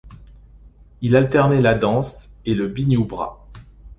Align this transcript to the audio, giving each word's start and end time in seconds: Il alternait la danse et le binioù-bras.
Il 1.01 1.15
alternait 1.15 1.61
la 1.61 1.75
danse 1.75 2.31
et 2.45 2.55
le 2.55 2.67
binioù-bras. 2.67 3.37